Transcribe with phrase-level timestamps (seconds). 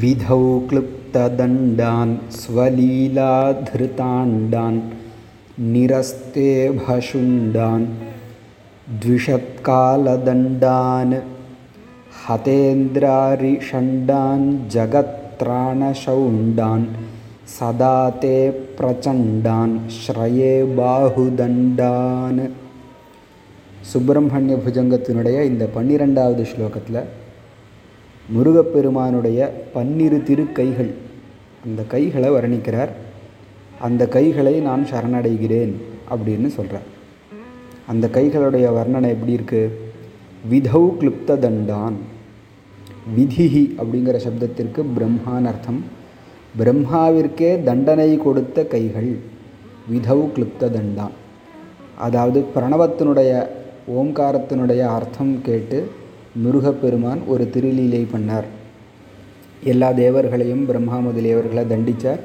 [0.00, 4.78] विधौ क्लुप्तदण्डान् स्वलीलाधृताण्डान्
[5.72, 7.86] निरस्ते भशुण्डान्
[9.02, 11.14] द्विषत्कालदण्डान्
[12.26, 16.86] हतेन्द्रारिषण्डान् जगत्त्राणशौण्डान्
[17.56, 18.36] सदा ते
[18.78, 22.40] प्रचण्डान् श्रये बाहुदण्डान्
[23.90, 26.98] சுப்பிரமணிய புஜங்கத்தினுடைய இந்த பன்னிரெண்டாவது ஸ்லோகத்தில்
[28.31, 29.39] முருகப்பெருமானுடைய
[29.73, 30.91] பன்னிரு திருக்கைகள்.
[31.65, 32.91] அந்த கைகளை வர்ணிக்கிறார்.
[33.81, 35.73] அந்த கைகளை நான் சரணடைகிறேன்
[36.13, 36.89] அப்படின்னு சொல்கிறார்
[37.87, 39.71] அந்த கைகளுடைய வர்ணனை எப்படி இருக்குது
[40.51, 41.97] விதௌ கிளுப்த தண்டான்.
[43.17, 45.83] விதிஹி அப்படிங்கிற சப்தத்திற்கு பிரம்மான் அர்த்தம்.
[46.59, 49.11] பிரம்மாவிற்கே தண்டனை கொடுத்த கைகள்
[49.91, 51.15] விதவு கிளுப்த தண்டான்.
[51.97, 53.47] அதாவது பிரணவத்தினுடைய
[53.97, 55.79] ஓம்காரத்தினுடைய அர்த்தம் கேட்டு
[56.41, 58.47] முருகப்பெருமான் ஒரு திருலீலை பண்ணார்.
[59.63, 62.21] எல்லா தேவர்களையும் பிரம்மா முதலியவர்களை தண்டித்தார்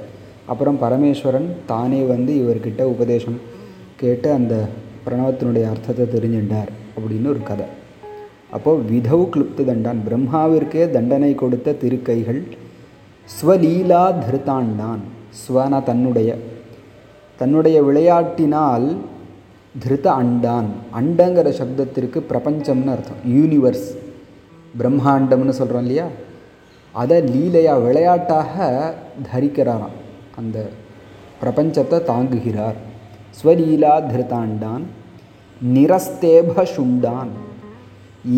[0.47, 3.39] அப்புறம் பரமேஸ்வரன் தானே வந்து இவர்கிட்ட உபதேசம்
[3.97, 4.55] கேட்டு அந்த
[5.05, 7.67] பிரணவத்தினுடைய அர்த்தத்தை தெரிஞ்சுட்டார் அப்படின்னு ஒரு கதை.
[8.57, 12.41] அப்போது விதவு கிளுப்து தண்டான் பிரம்மாவிற்கே தண்டனை கொடுத்த திருக்கைகள்
[13.29, 15.03] ஸ்வலீலா திருத்தாண்டான்
[15.41, 16.37] ஸ்வன தன்னுடைய
[17.39, 18.87] தன்னுடைய விளையாட்டினால்
[19.75, 23.89] திருத அண்டான் அண்டங்கிற சப்தத்திற்கு பிரபஞ்சம்னு அர்த்தம் யூனிவர்ஸ்
[24.75, 26.07] பிரம்மாண்டம்னு சொல்கிறோம் இல்லையா
[26.95, 28.55] அதை லீலையாக விளையாட்டாக
[29.27, 29.97] தரிக்கிறாராம்
[30.39, 30.59] அந்த
[31.43, 32.79] பிரபஞ்சத்தை தாங்குகிறார்
[33.39, 34.85] ஸ்வலீலா திருதாண்டான்
[35.71, 37.31] நிரஸ்தேப சுண்டான்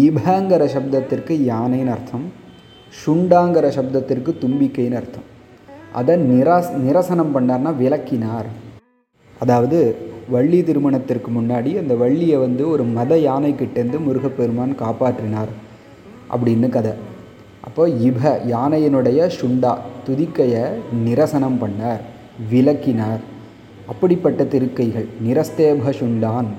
[0.00, 2.26] இபங்கிற சப்தத்திற்கு யானைன்னு அர்த்தம்
[2.94, 5.28] சுண்டாங்கிற சப்தத்திற்கு தும்பிக்கைன்னு அர்த்தம்
[5.92, 8.48] அதை நிராஸ் நிரசனம் பண்ணார்னா விளக்கினார்
[9.36, 9.78] அதாவது
[10.30, 15.52] வள்ளி திருமணத்திற்கு முன்னாடி அந்த வள்ளியை வந்து ஒரு மத யானைக்கிட்டேருந்து முருகப்பெருமான் காப்பாற்றினார்
[16.34, 16.92] அப்படின்னு கதை.
[17.60, 19.72] அப்போ இப யானையினுடைய சுண்டா
[20.06, 20.62] துதிக்கையை
[21.04, 22.00] நிரசனம் பண்ணார்
[22.50, 23.20] விளக்கினார்.
[23.86, 26.50] அப்படிப்பட்ட திருக்கைகள் நிரஸ்தேப சுண்டான்.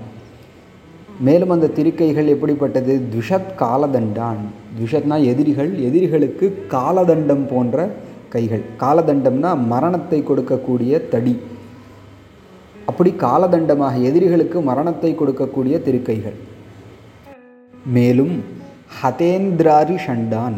[1.20, 3.02] மேலும் அந்த திருக்கைகள் எப்படிப்பட்டது?
[3.16, 4.42] துஷத் காலதண்டான்.
[4.80, 7.90] துஷத்னா எதிரிகள் எதிரிகளுக்கு காலதண்டம் போன்ற
[8.30, 8.64] கைகள்.
[8.80, 11.38] காலதண்டம்னா மரணத்தை கொடுக்கக்கூடிய தடி.
[12.92, 16.38] அப்படி காலதண்டமாக எதிரிகளுக்கு மரணத்தை கொடுக்கக்கூடிய திருக்கைகள்.
[17.96, 18.36] மேலும்
[19.00, 20.58] ஹதேந்திராரி ஷண்டான்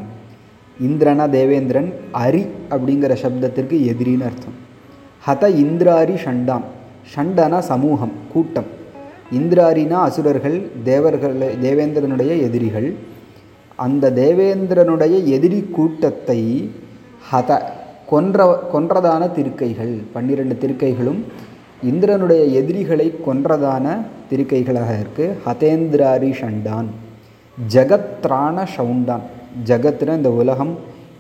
[0.88, 1.90] இந்திரனா தேவேந்திரன்
[2.26, 2.44] அரி
[2.74, 4.56] அப்படிங்கிற சப்தத்திற்கு எதிரின்னு அர்த்தம்.
[5.28, 6.66] ஹத இந்திராரி ஷண்டான்
[7.14, 8.70] ஷண்டனா சமூகம் கூட்டம்.
[9.40, 10.58] இந்திராரினா அசுரர்கள்
[10.90, 11.36] தேவர்கள்
[11.66, 12.90] தேவேந்திரனுடைய எதிரிகள்.
[13.86, 16.42] அந்த தேவேந்திரனுடைய எதிரி கூட்டத்தை
[17.30, 17.60] ஹத
[18.12, 21.22] கொன்ற கொன்றதான திருக்கைகள் பன்னிரெண்டு திருக்கைகளும்
[21.84, 23.86] இந்திரனுடைய எதிரிகளை கொன்றதான
[24.30, 26.90] திருக்கைகளாக இருக்குது ஹதேந்திராரி ஷண்டான்
[27.74, 29.26] ஜகத்ராண ஷவுண்டான்.
[29.66, 30.74] ஜகத்னா இந்த உலகம்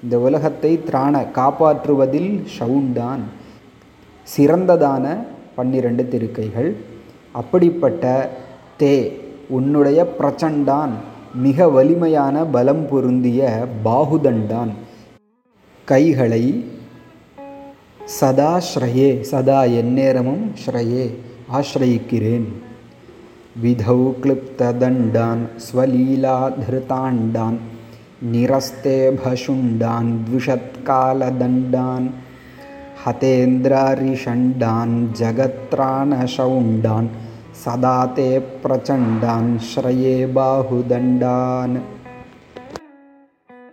[0.03, 3.23] இந்த உலகத்தை திராண காப்பாற்றுவதில் ஷவுண்டான்.
[4.37, 5.05] சிறந்ததான
[5.55, 6.71] பன்னிரண்டு திருக்கைகள்.
[7.31, 8.29] அப்படிப்பட்ட
[8.79, 8.95] தே
[9.49, 10.93] உன்னுடைய பிரச்சண்டான்
[11.35, 14.71] மிக வலிமையான பலம் பொருந்திய பாகுதண்டான்.
[15.85, 16.43] கைகளை
[18.12, 21.04] சதா ஸ்ரயே சதா எந்நேரமும் ஸ்ரயே
[21.52, 22.46] ஆசிரயிக்கிறேன்
[23.62, 27.58] விதௌ கிளிப்ததண்டான் ஸ்வலீலாதிருதாண்டான்
[28.32, 32.06] நிரஸ்தேபசுண்டான் த்விஷத்காலதண்டான்
[33.02, 37.08] ஹதேந்திராரிஷண்டான் ஜகத்ராணஷவுண்டான்
[37.62, 38.30] சதா தே
[38.62, 41.74] பிரச்சண்டான் ஸ்ரயே பாகுதண்டான்